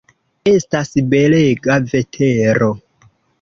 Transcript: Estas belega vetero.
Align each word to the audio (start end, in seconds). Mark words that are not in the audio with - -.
Estas 0.51 0.89
belega 1.11 1.75
vetero. 1.93 2.73